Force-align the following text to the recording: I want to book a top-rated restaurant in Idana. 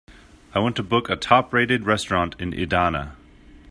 I 0.55 0.57
want 0.57 0.75
to 0.77 0.81
book 0.83 1.11
a 1.11 1.15
top-rated 1.15 1.85
restaurant 1.85 2.35
in 2.39 2.53
Idana. 2.53 3.11